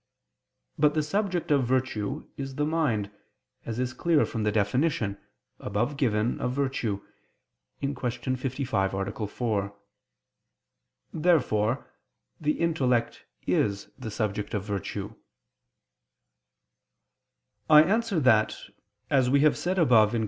[0.79, 3.11] But the subject of virtue is the mind,
[3.67, 5.19] as is clear from the definition,
[5.59, 7.05] above given, of virtue
[7.81, 7.93] (Q.
[8.35, 9.27] 55, A.
[9.27, 9.75] 4).
[11.13, 11.87] Therefore
[12.39, 15.13] the intellect is the subject of virtue.
[17.69, 18.55] I answer that,
[19.11, 20.19] As we have said above (Q.